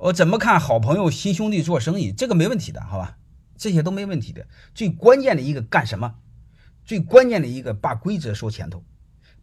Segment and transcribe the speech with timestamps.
[0.00, 3.18] 我怎么看好朋友、亲兄弟做生意，这个没问题的，好吧？
[3.58, 4.46] 这些都没问题的。
[4.74, 6.14] 最关键的一个干什么？
[6.86, 8.82] 最关键的一个把规则说前头，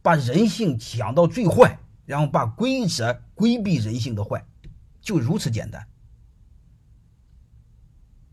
[0.01, 4.47] 把人性讲到最坏，然后把规则规避人性的坏，
[4.99, 5.87] 就如此简单。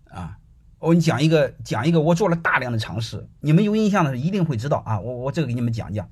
[0.07, 0.39] 啊，
[0.79, 4.99] 我给你讲一个，讲一个，我做了大量的尝试，你们有印象的一定会知道啊。
[4.99, 6.09] 我我这个给你们讲讲。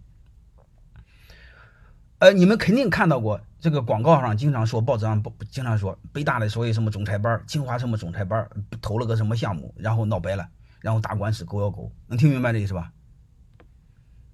[2.18, 3.40] 呃，你们肯定看到过。
[3.62, 10.48] 这个广告上经常说，报纸上不经常说，北大的所谓什么总裁班，清华什么总裁班，投了个什么项目，然后闹掰了，
[10.80, 12.92] 然后打官司，狗咬狗，能听明白这意思吧？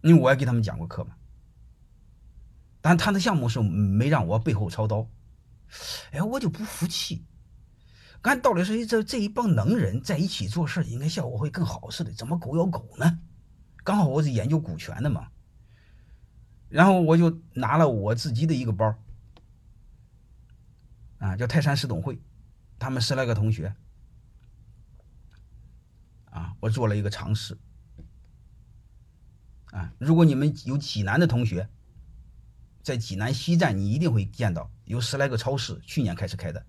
[0.00, 1.10] 因为我也给他们讲过课嘛。
[2.80, 5.06] 但他的项目是没让我背后操刀，
[6.10, 7.26] 哎，我就不服气。
[8.22, 13.18] 按道理说，这这一帮能人在一起做事，应该效果会更好似的，怎么狗咬狗呢？
[13.84, 15.28] 刚好我是研究股权的嘛，
[16.70, 18.94] 然后我就拿了我自己的一个包。
[21.18, 22.18] 啊，叫泰山市董会，
[22.78, 23.74] 他们十来个同学，
[26.26, 27.58] 啊，我做了一个尝试，
[29.72, 31.68] 啊，如果你们有济南的同学，
[32.82, 36.64] 在济南西站，你一定会见到有十来个超市，去年开始开的，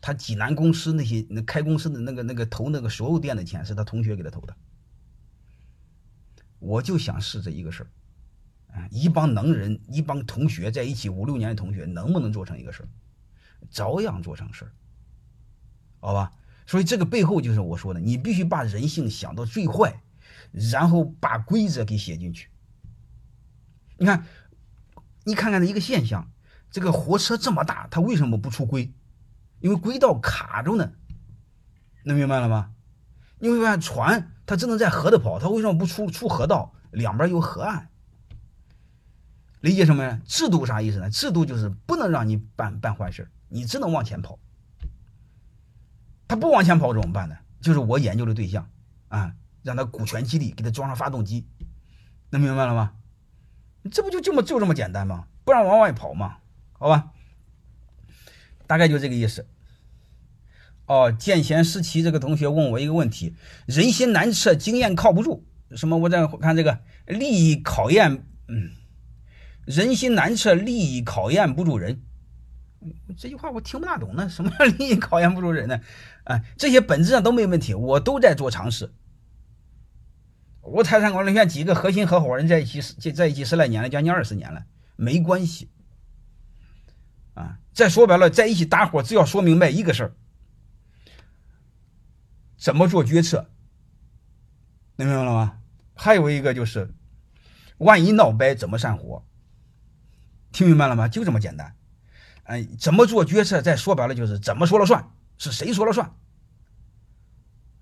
[0.00, 4.56] 他济南公司那些那开公司的那个那个投那个所有店的钱是他同学给他投的，
[6.58, 7.86] 我就想试这一个事儿，
[8.74, 12.88] 啊，一帮能人，一帮同学在一起五六年的同学，能不能做成一个事儿？
[13.70, 14.72] 照样做成事儿，
[16.00, 16.32] 好吧？
[16.66, 20.02] 所以这个背后就是我说的，你必须把人性想到最坏，
[20.52, 22.48] 然后把规则给写进去。
[23.98, 24.24] 你看，
[25.24, 26.30] 你看看这一个现象，
[26.70, 28.92] 这个火车这么大，它为什么不出轨？
[29.60, 30.92] 因为轨道卡住呢。
[32.04, 32.72] 能明白了吗？
[33.38, 36.74] 你会发现船它只能在河里跑，它为什么不出出河道？
[36.90, 37.90] 两边有河岸。
[39.62, 40.20] 理解什么呀？
[40.26, 41.08] 制度啥意思呢？
[41.08, 44.38] 制度就是不能让你办办坏事你只能往前跑。
[46.28, 47.36] 他不往前跑怎么办呢？
[47.60, 48.68] 就是我研究的对象
[49.08, 51.46] 啊，让他股权激励，给他装上发动机，
[52.30, 52.94] 能明白了吗？
[53.90, 55.26] 这不就这么就这么简单吗？
[55.44, 56.38] 不让往外跑吗？
[56.72, 57.12] 好吧，
[58.66, 59.46] 大概就这个意思。
[60.86, 65.46] 哦，见贤思齐这个同学问我一个问题：人心难测，经验靠不住。
[65.76, 65.96] 什么？
[65.98, 68.72] 我再看这个利益考验，嗯。
[69.64, 72.02] 人心难测，利益考验不住人。
[73.16, 74.28] 这句话我听不大懂呢。
[74.28, 75.80] 什么叫利益考验不住人呢？
[76.24, 78.92] 啊，这些本质上都没问题，我都在做尝试。
[80.62, 84.64] 我泰山管理院几个核心合伙人在一起，在在一起十来年了，将近二十年了，
[84.96, 85.70] 没关系。
[87.34, 90.12] 啊，再说白了，在一起搭伙，只要说明白一个事儿：
[92.56, 93.48] 怎么做决策。
[94.96, 95.58] 能明白了吗？
[95.94, 96.92] 还有一个就是，
[97.78, 99.24] 万一闹掰，怎么散伙？
[100.52, 101.08] 听明白了吗？
[101.08, 101.74] 就这么简单。
[102.44, 103.62] 哎，怎么做决策？
[103.62, 106.14] 再说白了就是怎么说了算，是谁说了算？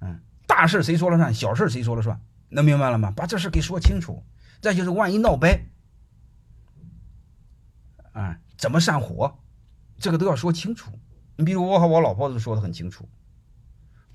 [0.00, 1.34] 嗯，大事谁说了算？
[1.34, 2.20] 小事谁说了算？
[2.48, 3.10] 能明白了吗？
[3.10, 4.24] 把这事给说清楚。
[4.60, 5.66] 再就是万一闹掰，
[8.12, 9.38] 啊，怎么散伙？
[9.96, 10.92] 这个都要说清楚。
[11.36, 13.08] 你比如我和我老婆都说的很清楚，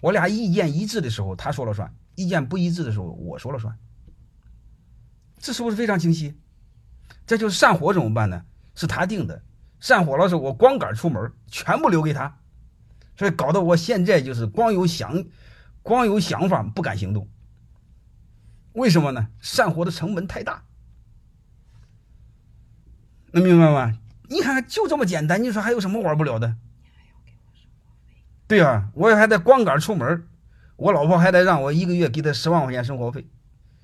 [0.01, 3.75] 我俩意见一致的时候他说了算，意见不一致的时候我说了算。
[5.39, 6.39] 这是不是非常清晰？
[7.25, 8.43] 这就是散伙怎么办呢？
[8.75, 9.41] 是他定的，
[9.79, 12.37] 散伙了时候我光杆出门，全部留给他，
[13.15, 15.23] 所以搞得我现在就是光有想，
[15.81, 17.29] 光有想法不敢行动。
[18.73, 19.29] 为什么呢？
[19.41, 20.65] 散伙的成本太大，
[23.31, 23.97] 能明白吗？
[24.27, 26.57] 你看看就这么简单，你说还有什么玩不了的？
[28.47, 30.27] 对啊，我还得光杆出门，
[30.75, 33.25] 我老婆还得让我一个月给她十万块钱生活费，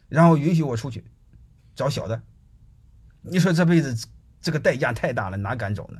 [0.10, 1.06] 然后允许我出去
[1.74, 2.22] 找小的。
[3.22, 4.08] 你说这辈子
[4.42, 6.00] 这个代价太大了，哪敢走呢？